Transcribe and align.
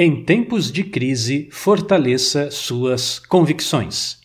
Em 0.00 0.22
tempos 0.22 0.70
de 0.70 0.84
crise, 0.84 1.48
fortaleça 1.50 2.52
suas 2.52 3.18
convicções. 3.18 4.20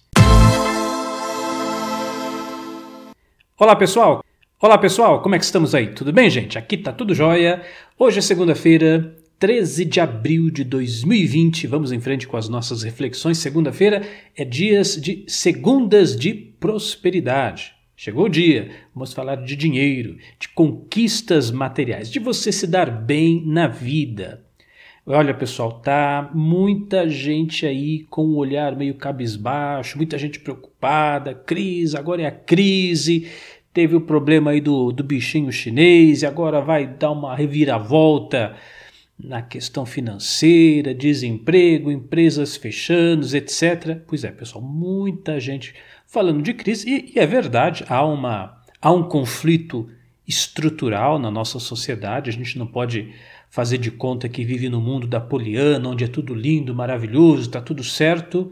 Olá, 3.58 3.76
pessoal! 3.76 4.24
Olá, 4.62 4.78
pessoal! 4.78 5.24
Como 5.24 5.34
é 5.34 5.40
que 5.40 5.46
estamos 5.46 5.74
aí? 5.74 5.88
Tudo 5.88 6.14
bem, 6.14 6.30
gente? 6.30 6.60
Aqui 6.60 6.78
tá 6.78 6.94
tudo 6.94 7.16
jóia. 7.16 7.64
Hoje 7.98 8.20
é 8.20 8.22
segunda-feira, 8.22 9.18
13 9.40 9.86
de 9.86 10.00
abril 10.00 10.52
de 10.52 10.64
2020. 10.64 11.66
Vamos 11.66 11.92
em 11.92 12.00
frente 12.00 12.28
com 12.28 12.38
as 12.38 12.48
nossas 12.48 12.84
reflexões. 12.84 13.40
Segunda-feira 13.40 14.08
é 14.38 14.46
dias 14.46 14.96
de 14.96 15.26
segundas 15.28 16.16
de 16.16 16.36
prosperidade. 16.36 17.74
Chegou 17.96 18.26
o 18.26 18.30
dia, 18.30 18.70
vamos 18.94 19.12
falar 19.12 19.38
de 19.38 19.56
dinheiro, 19.56 20.18
de 20.40 20.50
conquistas 20.50 21.50
materiais, 21.50 22.12
de 22.12 22.20
você 22.20 22.52
se 22.52 22.68
dar 22.68 22.92
bem 22.92 23.42
na 23.44 23.68
vida. 23.68 24.43
Olha, 25.06 25.34
pessoal, 25.34 25.82
tá 25.82 26.32
muita 26.34 27.10
gente 27.10 27.66
aí 27.66 28.06
com 28.10 28.22
o 28.22 28.36
um 28.36 28.38
olhar 28.38 28.74
meio 28.74 28.96
cabisbaixo, 28.96 29.98
muita 29.98 30.18
gente 30.18 30.40
preocupada, 30.40 31.36
crise, 31.36 31.98
agora 31.98 32.22
é 32.22 32.26
a 32.26 32.32
crise. 32.32 33.30
Teve 33.74 33.98
o 33.98 34.02
problema 34.02 34.52
aí 34.52 34.62
do, 34.62 34.94
do 34.94 35.04
bichinho 35.04 35.52
chinês 35.52 36.22
e 36.22 36.26
agora 36.26 36.62
vai 36.62 36.88
dar 36.88 37.12
uma 37.12 37.36
reviravolta 37.36 38.56
na 39.20 39.42
questão 39.42 39.86
financeira, 39.86 40.96
desemprego, 40.96 41.92
empresas 41.92 42.56
fechando, 42.56 43.26
etc. 43.36 44.00
Pois 44.08 44.24
é, 44.24 44.32
pessoal, 44.32 44.64
muita 44.64 45.38
gente 45.38 45.76
falando 46.08 46.42
de 46.42 46.54
crise 46.54 46.90
e, 46.90 47.12
e 47.14 47.20
é 47.20 47.26
verdade, 47.26 47.84
há, 47.90 48.06
uma, 48.06 48.58
há 48.82 48.90
um 48.90 49.04
conflito 49.04 49.86
estrutural 50.26 51.20
na 51.20 51.30
nossa 51.30 51.60
sociedade, 51.60 52.30
a 52.30 52.34
gente 52.34 52.58
não 52.58 52.66
pode 52.66 53.14
fazer 53.54 53.78
de 53.78 53.92
conta 53.92 54.28
que 54.28 54.44
vive 54.44 54.68
no 54.68 54.82
mundo 54.82 55.06
da 55.06 55.22
poliana, 55.22 55.88
onde 55.88 56.04
é 56.04 56.08
tudo 56.08 56.34
lindo, 56.34 56.74
maravilhoso, 56.74 57.44
está 57.44 57.62
tudo 57.62 57.84
certo, 57.84 58.52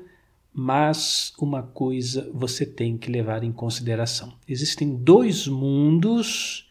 mas 0.53 1.33
uma 1.39 1.63
coisa 1.63 2.29
você 2.31 2.67
tem 2.67 2.99
que 2.99 3.09
levar 3.09 3.43
em 3.43 3.51
consideração. 3.51 4.31
Existem 4.47 4.95
dois 4.95 5.47
mundos, 5.47 6.67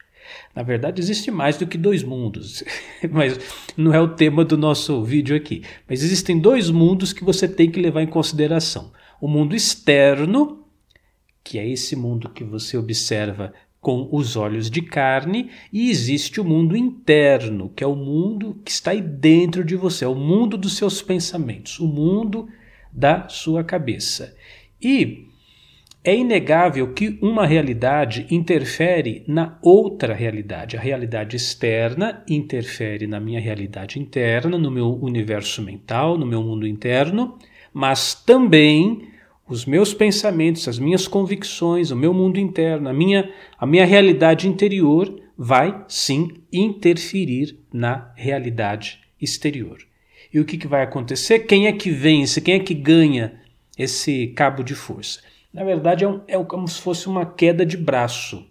na 0.55 0.62
verdade 0.62 1.00
existe 1.00 1.28
mais 1.28 1.56
do 1.56 1.67
que 1.67 1.77
dois 1.77 2.05
mundos, 2.05 2.62
mas 3.11 3.37
não 3.77 3.92
é 3.92 4.00
o 4.00 4.14
tema 4.14 4.44
do 4.44 4.56
nosso 4.56 5.03
vídeo 5.03 5.34
aqui. 5.34 5.65
Mas 5.89 6.05
existem 6.05 6.39
dois 6.39 6.70
mundos 6.70 7.12
que 7.12 7.25
você 7.25 7.48
tem 7.48 7.69
que 7.69 7.81
levar 7.81 8.00
em 8.00 8.06
consideração. 8.06 8.92
O 9.20 9.27
mundo 9.27 9.56
externo, 9.56 10.65
que 11.42 11.59
é 11.59 11.69
esse 11.69 11.97
mundo 11.97 12.28
que 12.28 12.44
você 12.44 12.77
observa 12.78 13.53
com 13.81 14.09
os 14.12 14.36
olhos 14.36 14.70
de 14.70 14.83
carne, 14.83 15.50
e 15.73 15.91
existe 15.91 16.41
o 16.41 16.45
mundo 16.45 16.77
interno, 16.77 17.70
que 17.75 17.83
é 17.83 17.87
o 17.87 17.97
mundo 17.97 18.61
que 18.64 18.70
está 18.70 18.91
aí 18.91 19.00
dentro 19.00 19.64
de 19.64 19.75
você, 19.75 20.05
é 20.05 20.09
o 20.09 20.14
mundo 20.14 20.56
dos 20.59 20.77
seus 20.77 21.00
pensamentos, 21.00 21.81
o 21.81 21.87
mundo 21.87 22.48
da 22.92 23.28
sua 23.28 23.64
cabeça. 23.64 24.37
E 24.83 25.27
é 26.03 26.17
inegável 26.17 26.92
que 26.95 27.19
uma 27.20 27.47
realidade 27.47 28.27
interfere 28.31 29.22
na 29.28 29.59
outra 29.62 30.15
realidade. 30.15 30.77
A 30.77 30.81
realidade 30.81 31.37
externa 31.37 32.25
interfere 32.28 33.06
na 33.06 33.20
minha 33.20 33.41
realidade 33.41 33.98
interna, 33.98 34.56
no 34.56 34.70
meu 34.70 34.94
universo 34.94 35.62
mental, 35.62 36.17
no 36.17 36.25
meu 36.25 36.42
mundo 36.42 36.67
interno, 36.67 37.39
mas 37.72 38.15
também 38.15 39.09
os 39.51 39.67
meus 39.67 39.93
pensamentos, 39.93 40.69
as 40.69 40.79
minhas 40.79 41.09
convicções, 41.09 41.91
o 41.91 41.97
meu 41.97 42.15
mundo 42.15 42.39
interno, 42.39 42.89
a 42.89 42.93
minha, 42.93 43.29
a 43.59 43.67
minha 43.67 43.84
realidade 43.84 44.47
interior 44.47 45.20
vai 45.37 45.84
sim 45.89 46.29
interferir 46.53 47.59
na 47.73 48.12
realidade 48.15 49.01
exterior. 49.21 49.78
E 50.33 50.39
o 50.39 50.45
que, 50.45 50.56
que 50.56 50.69
vai 50.69 50.83
acontecer? 50.83 51.41
Quem 51.41 51.67
é 51.67 51.73
que 51.73 51.91
vence? 51.91 52.41
Quem 52.41 52.55
é 52.55 52.59
que 52.61 52.73
ganha 52.73 53.41
esse 53.77 54.28
cabo 54.28 54.62
de 54.62 54.77
força? 54.77 55.21
Na 55.53 55.65
verdade, 55.65 56.05
é, 56.05 56.09
um, 56.09 56.21
é 56.28 56.45
como 56.45 56.69
se 56.69 56.81
fosse 56.81 57.09
uma 57.09 57.27
queda 57.27 57.67
de 57.67 57.77
braço. 57.77 58.47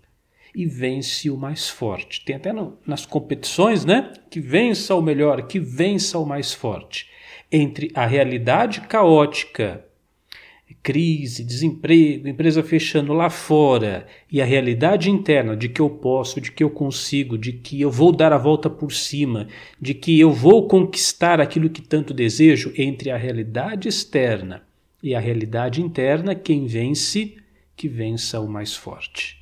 E 0.54 0.66
vence 0.66 1.30
o 1.30 1.38
mais 1.38 1.70
forte. 1.70 2.26
Tem 2.26 2.36
até 2.36 2.52
no, 2.52 2.78
nas 2.86 3.06
competições, 3.06 3.86
né? 3.86 4.12
Que 4.30 4.42
vença 4.42 4.96
o 4.96 5.02
melhor, 5.02 5.44
que 5.44 5.60
vença 5.60 6.20
o 6.20 6.26
mais 6.26 6.54
forte. 6.54 7.08
Entre 7.50 7.90
a 7.94 8.06
realidade 8.06 8.82
caótica 8.82 9.86
crise, 10.76 11.44
desemprego, 11.44 12.28
empresa 12.28 12.64
fechando 12.64 13.14
lá 13.14 13.30
fora 13.30 14.06
e 14.32 14.42
a 14.42 14.46
realidade 14.46 15.10
interna 15.10 15.58
de 15.58 15.68
que 15.68 15.82
eu 15.82 15.90
posso, 15.90 16.40
de 16.40 16.52
que 16.52 16.64
eu 16.64 16.70
consigo, 16.70 17.38
de 17.38 17.54
que 17.54 17.82
eu 17.82 17.92
vou 17.92 18.12
dar 18.12 18.32
a 18.32 18.38
volta 18.38 18.70
por 18.70 18.92
cima, 18.92 19.48
de 19.80 19.94
que 19.94 20.20
eu 20.20 20.32
vou 20.32 20.68
conquistar 20.68 21.42
aquilo 21.42 21.70
que 21.70 21.82
tanto 21.82 22.14
desejo, 22.14 22.72
entre 22.78 23.12
a 23.12 23.18
realidade 23.18 23.88
externa 23.88 24.64
e 25.02 25.16
a 25.16 25.20
realidade 25.20 25.82
interna, 25.82 26.36
quem 26.36 26.66
vence, 26.66 27.36
que 27.76 27.88
vença 27.88 28.40
o 28.40 28.48
mais 28.48 28.76
forte. 28.76 29.40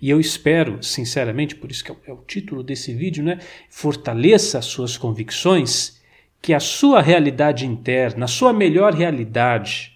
E 0.00 0.10
eu 0.10 0.18
espero, 0.18 0.82
sinceramente, 0.82 1.54
por 1.54 1.70
isso 1.70 1.84
que 1.84 1.90
é 1.90 2.12
o 2.12 2.24
título 2.26 2.62
desse 2.62 2.92
vídeo, 2.92 3.22
né? 3.22 3.38
Fortaleça 3.70 4.58
as 4.58 4.66
suas 4.66 4.96
convicções, 4.96 6.02
que 6.42 6.52
a 6.52 6.60
sua 6.60 7.00
realidade 7.00 7.66
interna, 7.66 8.24
a 8.24 8.28
sua 8.28 8.52
melhor 8.52 8.92
realidade, 8.92 9.93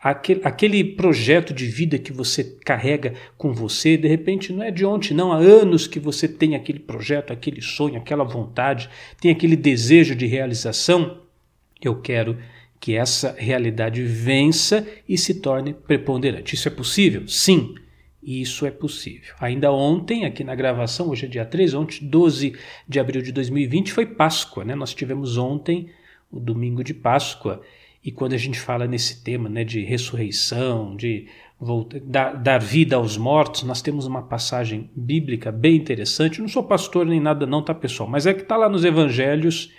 aquele, 0.00 0.40
aquele 0.44 0.84
projeto 0.84 1.52
de 1.52 1.66
vida 1.66 1.98
que 1.98 2.12
você 2.12 2.44
carrega 2.64 3.14
com 3.36 3.52
você, 3.52 3.96
de 3.96 4.06
repente 4.06 4.52
não 4.52 4.62
é 4.62 4.70
de 4.70 4.84
ontem, 4.84 5.14
não. 5.14 5.32
Há 5.32 5.38
anos 5.38 5.86
que 5.86 5.98
você 5.98 6.28
tem 6.28 6.54
aquele 6.54 6.78
projeto, 6.78 7.32
aquele 7.32 7.60
sonho, 7.60 7.96
aquela 7.96 8.24
vontade, 8.24 8.88
tem 9.20 9.30
aquele 9.30 9.56
desejo 9.56 10.14
de 10.14 10.26
realização. 10.26 11.22
Eu 11.82 12.00
quero 12.00 12.38
que 12.80 12.94
essa 12.94 13.34
realidade 13.36 14.02
vença 14.02 14.86
e 15.08 15.18
se 15.18 15.40
torne 15.40 15.74
preponderante. 15.74 16.54
Isso 16.54 16.68
é 16.68 16.70
possível? 16.70 17.26
Sim. 17.26 17.74
Isso 18.22 18.66
é 18.66 18.70
possível. 18.70 19.34
Ainda 19.40 19.72
ontem, 19.72 20.24
aqui 20.26 20.44
na 20.44 20.54
gravação, 20.54 21.08
hoje 21.08 21.24
é 21.24 21.28
dia 21.28 21.46
3, 21.46 21.72
ontem, 21.72 22.04
12 22.04 22.54
de 22.86 23.00
abril 23.00 23.22
de 23.22 23.32
2020, 23.32 23.92
foi 23.92 24.04
Páscoa, 24.04 24.64
né? 24.64 24.74
Nós 24.74 24.92
tivemos 24.92 25.38
ontem 25.38 25.88
o 26.30 26.38
domingo 26.38 26.84
de 26.84 26.92
Páscoa 26.92 27.62
e 28.04 28.12
quando 28.12 28.32
a 28.32 28.38
gente 28.38 28.58
fala 28.58 28.86
nesse 28.86 29.22
tema 29.22 29.48
né, 29.48 29.64
de 29.64 29.82
ressurreição, 29.82 30.96
de 30.96 31.26
voltar, 31.60 32.00
dar, 32.00 32.32
dar, 32.34 32.58
vida 32.58 32.96
aos 32.96 33.16
mortos, 33.16 33.64
nós 33.64 33.82
temos 33.82 34.06
uma 34.06 34.22
passagem 34.22 34.90
bíblica 34.94 35.50
bem 35.50 35.76
interessante. 35.76 36.38
Eu 36.38 36.42
não 36.42 36.48
sou 36.48 36.62
pastor 36.62 37.04
nem 37.04 37.20
nada, 37.20 37.44
não, 37.46 37.62
tá, 37.62 37.74
pessoal? 37.74 38.08
Mas 38.08 38.26
é 38.26 38.32
que 38.32 38.42
está 38.42 38.56
lá 38.56 38.68
nos 38.68 38.84
evangelhos 38.84 39.72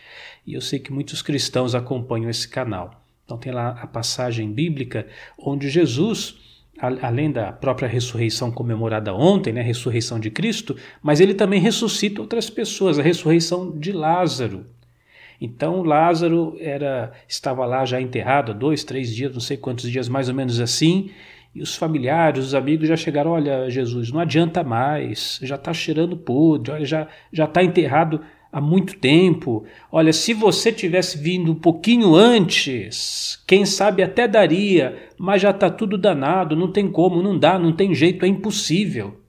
e 0.45 0.53
eu 0.53 0.61
sei 0.61 0.79
que 0.79 0.91
muitos 0.91 1.21
cristãos 1.21 1.73
acompanham 1.73 2.29
esse 2.29 2.47
canal. 2.47 3.03
Então 3.23 3.37
tem 3.37 3.51
lá 3.51 3.69
a 3.81 3.87
passagem 3.87 4.51
bíblica 4.51 5.07
onde 5.37 5.69
Jesus, 5.69 6.37
além 6.81 7.31
da 7.31 7.51
própria 7.51 7.87
ressurreição 7.87 8.51
comemorada 8.51 9.13
ontem, 9.13 9.53
né, 9.53 9.61
a 9.61 9.63
ressurreição 9.63 10.19
de 10.19 10.29
Cristo, 10.29 10.75
mas 11.01 11.19
ele 11.19 11.33
também 11.33 11.61
ressuscita 11.61 12.21
outras 12.21 12.49
pessoas, 12.49 12.99
a 12.99 13.03
ressurreição 13.03 13.77
de 13.77 13.91
Lázaro. 13.91 14.65
Então 15.39 15.81
Lázaro 15.83 16.57
era 16.59 17.11
estava 17.27 17.65
lá 17.65 17.85
já 17.85 18.01
enterrado 18.01 18.53
dois, 18.53 18.83
três 18.83 19.15
dias, 19.15 19.33
não 19.33 19.39
sei 19.39 19.55
quantos 19.55 19.89
dias, 19.89 20.09
mais 20.09 20.27
ou 20.27 20.35
menos 20.35 20.59
assim. 20.59 21.11
E 21.55 21.61
os 21.61 21.75
familiares, 21.75 22.45
os 22.45 22.55
amigos 22.55 22.87
já 22.87 22.95
chegaram: 22.95 23.31
olha, 23.31 23.69
Jesus, 23.69 24.11
não 24.11 24.19
adianta 24.19 24.63
mais, 24.63 25.39
já 25.41 25.55
está 25.55 25.73
cheirando 25.73 26.17
podre, 26.17 26.71
olha, 26.73 26.85
já 26.85 27.45
está 27.45 27.63
enterrado 27.63 28.21
há 28.51 28.59
muito 28.59 28.97
tempo. 28.97 29.65
Olha, 29.91 30.11
se 30.11 30.33
você 30.33 30.71
tivesse 30.71 31.17
vindo 31.17 31.51
um 31.51 31.55
pouquinho 31.55 32.15
antes, 32.15 33.41
quem 33.47 33.65
sabe 33.65 34.03
até 34.03 34.27
daria, 34.27 35.09
mas 35.17 35.41
já 35.41 35.51
está 35.51 35.69
tudo 35.69 35.97
danado, 35.97 36.55
não 36.55 36.71
tem 36.71 36.91
como, 36.91 37.23
não 37.23 37.37
dá, 37.37 37.57
não 37.57 37.71
tem 37.71 37.93
jeito, 37.93 38.25
é 38.25 38.27
impossível. 38.27 39.19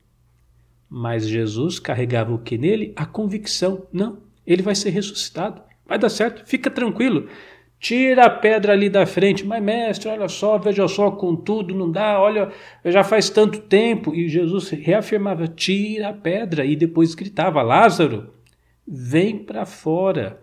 Mas 0.88 1.26
Jesus 1.28 1.78
carregava 1.78 2.34
o 2.34 2.38
que 2.38 2.58
nele? 2.58 2.92
A 2.96 3.06
convicção: 3.06 3.86
não, 3.92 4.18
ele 4.46 4.62
vai 4.62 4.74
ser 4.74 4.90
ressuscitado. 4.90 5.62
Vai 5.90 5.98
dar 5.98 6.08
certo, 6.08 6.46
fica 6.46 6.70
tranquilo. 6.70 7.26
Tira 7.80 8.26
a 8.26 8.30
pedra 8.30 8.74
ali 8.74 8.88
da 8.88 9.04
frente. 9.04 9.44
Mas, 9.44 9.60
mestre, 9.60 10.08
olha 10.08 10.28
só, 10.28 10.56
veja 10.56 10.86
só, 10.86 11.10
com 11.10 11.34
tudo 11.34 11.74
não 11.74 11.90
dá, 11.90 12.20
olha, 12.20 12.52
já 12.84 13.02
faz 13.02 13.28
tanto 13.28 13.58
tempo. 13.62 14.14
E 14.14 14.28
Jesus 14.28 14.70
reafirmava: 14.70 15.48
tira 15.48 16.10
a 16.10 16.12
pedra. 16.12 16.64
E 16.64 16.76
depois 16.76 17.16
gritava: 17.16 17.60
Lázaro, 17.60 18.32
vem 18.86 19.36
para 19.36 19.66
fora. 19.66 20.40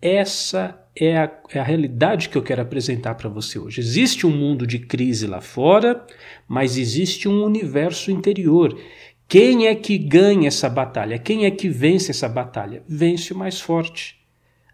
Essa 0.00 0.84
é 0.96 1.16
a, 1.16 1.30
é 1.50 1.60
a, 1.60 1.62
realidade 1.62 2.28
que 2.28 2.36
eu 2.36 2.42
quero 2.42 2.62
apresentar 2.62 3.14
para 3.14 3.28
você 3.28 3.60
hoje. 3.60 3.80
Existe 3.80 4.26
um 4.26 4.36
mundo 4.36 4.66
de 4.66 4.80
crise 4.80 5.28
lá 5.28 5.40
fora, 5.40 6.04
mas 6.48 6.76
existe 6.76 7.28
um 7.28 7.44
universo 7.44 8.10
interior. 8.10 8.76
Quem 9.28 9.68
é 9.68 9.76
que 9.76 9.96
ganha 9.96 10.48
essa 10.48 10.68
batalha? 10.68 11.20
Quem 11.20 11.44
é 11.44 11.52
que 11.52 11.68
vence 11.68 12.10
essa 12.10 12.28
batalha? 12.28 12.82
Vence 12.88 13.32
o 13.32 13.38
mais 13.38 13.60
forte. 13.60 14.21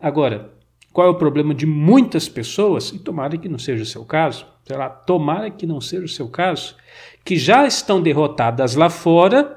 Agora, 0.00 0.52
qual 0.92 1.06
é 1.06 1.10
o 1.10 1.16
problema 1.16 1.54
de 1.54 1.66
muitas 1.66 2.28
pessoas, 2.28 2.90
e 2.90 2.98
tomara 2.98 3.36
que 3.36 3.48
não 3.48 3.58
seja 3.58 3.82
o 3.82 3.86
seu 3.86 4.04
caso, 4.04 4.46
sei 4.64 4.76
lá, 4.76 4.88
tomara 4.88 5.50
que 5.50 5.66
não 5.66 5.80
seja 5.80 6.04
o 6.04 6.08
seu 6.08 6.28
caso, 6.28 6.76
que 7.24 7.36
já 7.36 7.66
estão 7.66 8.02
derrotadas 8.02 8.74
lá 8.74 8.90
fora 8.90 9.56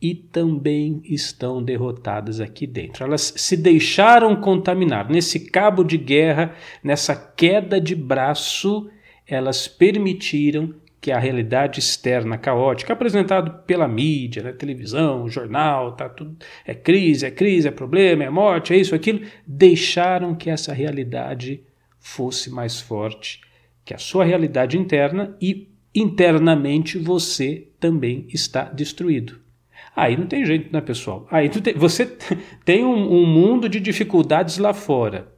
e 0.00 0.14
também 0.14 1.00
estão 1.04 1.62
derrotadas 1.62 2.40
aqui 2.40 2.66
dentro. 2.66 3.04
Elas 3.04 3.32
se 3.36 3.56
deixaram 3.56 4.36
contaminar. 4.36 5.10
Nesse 5.10 5.40
cabo 5.50 5.82
de 5.82 5.98
guerra, 5.98 6.54
nessa 6.82 7.16
queda 7.16 7.80
de 7.80 7.94
braço, 7.96 8.88
elas 9.26 9.66
permitiram 9.66 10.74
que 11.00 11.12
a 11.12 11.18
realidade 11.18 11.78
externa 11.78 12.36
caótica, 12.36 12.92
apresentado 12.92 13.62
pela 13.64 13.86
mídia, 13.86 14.42
né, 14.42 14.52
televisão, 14.52 15.28
jornal, 15.28 15.92
tá 15.92 16.08
tudo 16.08 16.36
é 16.64 16.74
crise, 16.74 17.26
é 17.26 17.30
crise, 17.30 17.68
é 17.68 17.70
problema, 17.70 18.24
é 18.24 18.30
morte, 18.30 18.72
é 18.72 18.76
isso, 18.76 18.94
aquilo, 18.94 19.20
deixaram 19.46 20.34
que 20.34 20.50
essa 20.50 20.72
realidade 20.72 21.62
fosse 22.00 22.50
mais 22.50 22.80
forte 22.80 23.40
que 23.84 23.94
a 23.94 23.98
sua 23.98 24.22
realidade 24.22 24.76
interna 24.76 25.34
e 25.40 25.66
internamente 25.94 26.98
você 26.98 27.68
também 27.80 28.26
está 28.28 28.64
destruído. 28.64 29.40
Aí 29.96 30.14
não 30.14 30.26
tem 30.26 30.44
jeito, 30.44 30.70
né, 30.70 30.80
pessoal? 30.80 31.26
Aí 31.30 31.50
você 31.74 32.04
tem 32.66 32.84
um, 32.84 33.22
um 33.22 33.26
mundo 33.26 33.66
de 33.66 33.80
dificuldades 33.80 34.58
lá 34.58 34.74
fora 34.74 35.32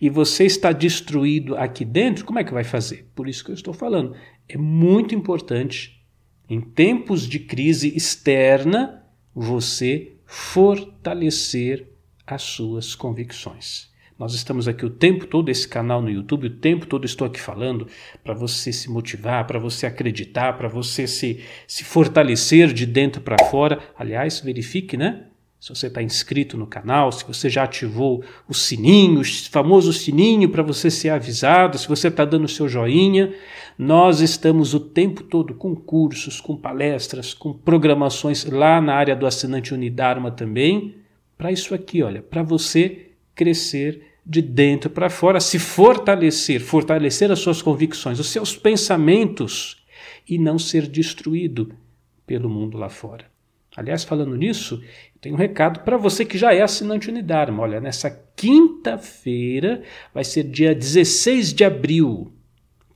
e 0.00 0.08
você 0.08 0.44
está 0.44 0.70
destruído 0.72 1.56
aqui 1.56 1.84
dentro, 1.84 2.24
como 2.24 2.38
é 2.38 2.44
que 2.44 2.52
vai 2.52 2.64
fazer? 2.64 3.10
Por 3.14 3.28
isso 3.28 3.44
que 3.44 3.50
eu 3.50 3.54
estou 3.54 3.74
falando. 3.74 4.14
É 4.48 4.56
muito 4.56 5.14
importante, 5.14 6.04
em 6.48 6.60
tempos 6.60 7.26
de 7.26 7.38
crise 7.38 7.94
externa, 7.96 9.04
você 9.34 10.16
fortalecer 10.26 11.88
as 12.26 12.42
suas 12.42 12.94
convicções. 12.94 13.90
Nós 14.18 14.34
estamos 14.34 14.68
aqui 14.68 14.86
o 14.86 14.90
tempo 14.90 15.26
todo, 15.26 15.48
esse 15.48 15.66
canal 15.66 16.00
no 16.00 16.10
YouTube, 16.10 16.46
o 16.46 16.56
tempo 16.58 16.86
todo 16.86 17.04
estou 17.04 17.26
aqui 17.26 17.40
falando 17.40 17.88
para 18.22 18.34
você 18.34 18.72
se 18.72 18.88
motivar, 18.90 19.46
para 19.46 19.58
você 19.58 19.84
acreditar, 19.86 20.52
para 20.52 20.68
você 20.68 21.06
se, 21.06 21.40
se 21.66 21.82
fortalecer 21.82 22.72
de 22.72 22.86
dentro 22.86 23.20
para 23.20 23.44
fora. 23.46 23.80
Aliás, 23.96 24.40
verifique, 24.40 24.96
né? 24.96 25.26
Se 25.58 25.68
você 25.68 25.86
está 25.86 26.02
inscrito 26.02 26.56
no 26.56 26.66
canal, 26.66 27.10
se 27.12 27.24
você 27.24 27.48
já 27.48 27.64
ativou 27.64 28.24
o 28.48 28.54
sininho, 28.54 29.20
o 29.20 29.24
famoso 29.24 29.92
sininho 29.92 30.48
para 30.48 30.62
você 30.62 30.90
ser 30.90 31.10
avisado, 31.10 31.78
se 31.78 31.88
você 31.88 32.08
está 32.08 32.24
dando 32.24 32.44
o 32.44 32.48
seu 32.48 32.68
joinha. 32.68 33.32
Nós 33.78 34.20
estamos 34.20 34.74
o 34.74 34.80
tempo 34.80 35.22
todo 35.22 35.54
com 35.54 35.74
cursos, 35.74 36.40
com 36.40 36.56
palestras, 36.56 37.34
com 37.34 37.52
programações 37.52 38.44
lá 38.44 38.80
na 38.80 38.94
área 38.94 39.16
do 39.16 39.26
assinante 39.26 39.74
Unidarma 39.74 40.30
também, 40.30 40.96
para 41.36 41.50
isso 41.50 41.74
aqui, 41.74 42.02
olha, 42.02 42.22
para 42.22 42.42
você 42.42 43.10
crescer 43.34 44.12
de 44.24 44.40
dentro 44.40 44.88
para 44.88 45.10
fora, 45.10 45.40
se 45.40 45.58
fortalecer, 45.58 46.60
fortalecer 46.60 47.32
as 47.32 47.40
suas 47.40 47.60
convicções, 47.60 48.20
os 48.20 48.28
seus 48.28 48.56
pensamentos 48.56 49.84
e 50.28 50.38
não 50.38 50.58
ser 50.58 50.86
destruído 50.86 51.74
pelo 52.26 52.48
mundo 52.48 52.78
lá 52.78 52.88
fora. 52.88 53.26
Aliás, 53.76 54.04
falando 54.04 54.36
nisso, 54.36 54.82
tenho 55.20 55.34
um 55.34 55.38
recado 55.38 55.80
para 55.80 55.96
você 55.96 56.24
que 56.24 56.36
já 56.36 56.54
é 56.54 56.60
assinante 56.60 57.08
Unidarma. 57.08 57.62
Olha, 57.62 57.80
nessa 57.80 58.10
quinta-feira, 58.36 59.82
vai 60.12 60.24
ser 60.24 60.44
dia 60.44 60.74
16 60.74 61.52
de 61.54 61.64
abril. 61.64 62.31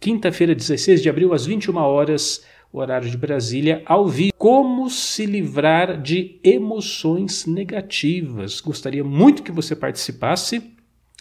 Quinta-feira, 0.06 0.54
16 0.54 1.02
de 1.02 1.10
abril, 1.10 1.34
às 1.34 1.46
21 1.46 1.78
horas, 1.78 2.44
horário 2.72 3.10
de 3.10 3.16
Brasília, 3.16 3.82
ao 3.84 4.06
vivo. 4.06 4.32
Como 4.38 4.88
se 4.88 5.26
livrar 5.26 6.00
de 6.00 6.38
emoções 6.44 7.44
negativas. 7.44 8.60
Gostaria 8.60 9.02
muito 9.02 9.42
que 9.42 9.50
você 9.50 9.74
participasse. 9.74 10.62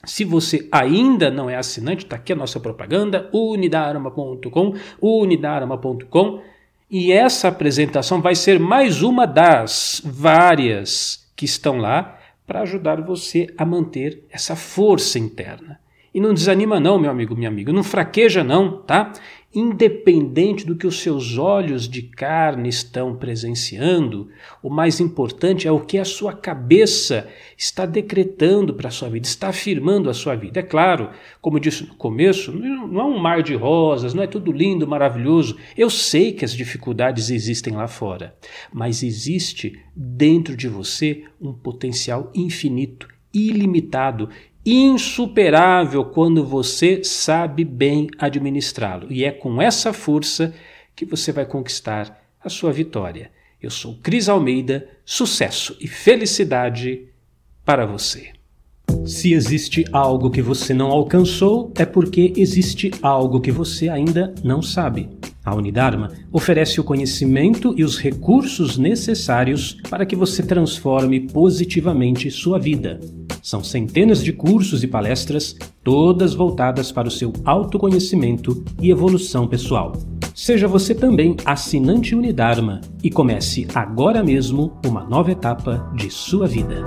Se 0.05 0.23
você 0.23 0.69
ainda 0.71 1.31
não 1.31 1.49
é 1.49 1.55
assinante, 1.55 2.05
está 2.05 2.15
aqui 2.15 2.31
a 2.31 2.35
nossa 2.35 2.59
propaganda, 2.59 3.27
unidarama.com, 3.33 4.75
unidarama.com. 5.01 6.41
E 6.87 7.11
essa 7.11 7.47
apresentação 7.47 8.21
vai 8.21 8.35
ser 8.35 8.59
mais 8.59 9.01
uma 9.01 9.25
das 9.25 9.99
várias 10.05 11.27
que 11.35 11.45
estão 11.45 11.79
lá 11.79 12.19
para 12.45 12.61
ajudar 12.61 13.01
você 13.01 13.47
a 13.57 13.65
manter 13.65 14.23
essa 14.29 14.55
força 14.55 15.17
interna. 15.17 15.79
E 16.15 16.19
não 16.21 16.33
desanima 16.33 16.79
não, 16.79 16.97
meu 16.97 17.11
amigo, 17.11 17.35
minha 17.35 17.49
amiga, 17.49 17.73
não 17.73 17.83
fraqueja 17.83 18.41
não, 18.41 18.77
tá? 18.77 19.11
Independente 19.53 20.65
do 20.65 20.77
que 20.77 20.87
os 20.87 21.01
seus 21.01 21.37
olhos 21.37 21.89
de 21.89 22.03
carne 22.03 22.69
estão 22.69 23.17
presenciando, 23.17 24.29
o 24.63 24.69
mais 24.69 25.01
importante 25.01 25.67
é 25.67 25.71
o 25.73 25.81
que 25.81 25.97
a 25.97 26.05
sua 26.05 26.31
cabeça 26.31 27.27
está 27.57 27.85
decretando 27.85 28.73
para 28.73 28.87
a 28.87 28.91
sua 28.91 29.09
vida, 29.09 29.27
está 29.27 29.49
afirmando 29.49 30.09
a 30.09 30.13
sua 30.13 30.37
vida. 30.37 30.61
É 30.61 30.63
claro, 30.63 31.09
como 31.41 31.57
eu 31.57 31.61
disse 31.61 31.85
no 31.85 31.95
começo, 31.95 32.53
não 32.53 33.01
é 33.01 33.03
um 33.03 33.19
mar 33.19 33.43
de 33.43 33.53
rosas, 33.53 34.13
não 34.13 34.23
é 34.23 34.27
tudo 34.27 34.53
lindo, 34.53 34.87
maravilhoso. 34.87 35.57
Eu 35.77 35.89
sei 35.89 36.31
que 36.31 36.45
as 36.45 36.53
dificuldades 36.53 37.29
existem 37.29 37.73
lá 37.73 37.89
fora, 37.89 38.33
mas 38.71 39.03
existe 39.03 39.77
dentro 39.93 40.55
de 40.55 40.69
você 40.69 41.25
um 41.41 41.51
potencial 41.51 42.31
infinito, 42.33 43.09
ilimitado 43.33 44.29
insuperável 44.65 46.03
quando 46.05 46.43
você 46.43 47.03
sabe 47.03 47.63
bem 47.63 48.07
administrá-lo. 48.17 49.07
E 49.11 49.23
é 49.23 49.31
com 49.31 49.61
essa 49.61 49.93
força 49.93 50.53
que 50.95 51.05
você 51.05 51.31
vai 51.31 51.45
conquistar 51.45 52.23
a 52.43 52.49
sua 52.49 52.71
vitória. 52.71 53.29
Eu 53.61 53.69
sou 53.69 53.97
Cris 54.01 54.27
Almeida, 54.27 54.87
sucesso 55.05 55.77
e 55.79 55.87
felicidade 55.87 57.07
para 57.63 57.85
você. 57.85 58.29
Se 59.05 59.33
existe 59.33 59.85
algo 59.91 60.29
que 60.29 60.41
você 60.41 60.73
não 60.73 60.87
alcançou, 60.87 61.71
é 61.75 61.85
porque 61.85 62.33
existe 62.35 62.91
algo 63.01 63.39
que 63.39 63.51
você 63.51 63.89
ainda 63.89 64.33
não 64.43 64.61
sabe. 64.61 65.09
A 65.43 65.53
Unidarma 65.55 66.11
oferece 66.31 66.79
o 66.79 66.83
conhecimento 66.83 67.73
e 67.77 67.83
os 67.83 67.99
recursos 67.99 68.77
necessários 68.77 69.77
para 69.89 70.05
que 70.05 70.15
você 70.15 70.41
transforme 70.41 71.19
positivamente 71.19 72.31
sua 72.31 72.57
vida. 72.57 72.99
São 73.45 73.63
centenas 73.63 74.23
de 74.23 74.33
cursos 74.33 74.83
e 74.83 74.87
palestras, 74.87 75.55
todas 75.83 76.33
voltadas 76.33 76.91
para 76.91 77.07
o 77.07 77.11
seu 77.11 77.31
autoconhecimento 77.45 78.65
e 78.81 78.89
evolução 78.89 79.47
pessoal. 79.47 79.93
Seja 80.33 80.67
você 80.67 80.95
também 80.95 81.37
assinante 81.45 82.15
Unidarma 82.15 82.81
e 83.03 83.11
comece 83.11 83.67
agora 83.75 84.23
mesmo 84.23 84.75
uma 84.83 85.03
nova 85.03 85.31
etapa 85.31 85.93
de 85.95 86.09
sua 86.09 86.47
vida. 86.47 86.83